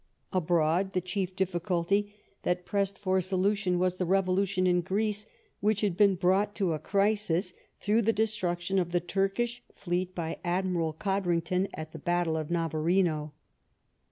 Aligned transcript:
Abroad, 0.33 0.93
the 0.93 0.99
chief 0.99 1.35
difficulty 1.35 2.11
that 2.41 2.65
pressed 2.65 2.97
for 2.97 3.21
solution 3.21 3.77
was 3.77 3.97
the 3.97 4.05
revolution 4.07 4.65
in 4.65 4.81
Greece, 4.81 5.27
which 5.59 5.81
had 5.81 5.95
been 5.95 6.15
brought 6.15 6.55
to 6.55 6.73
a 6.73 6.79
crisis 6.79 7.53
through 7.79 8.01
the 8.01 8.11
destruction 8.11 8.79
of 8.79 8.93
the 8.93 8.99
Turkish 8.99 9.61
fleet 9.75 10.15
by 10.15 10.39
Admiral 10.43 10.91
Codrington 10.93 11.67
at 11.75 11.91
the 11.91 11.99
battle 11.99 12.35
of 12.35 12.49
Navarino. 12.49 13.33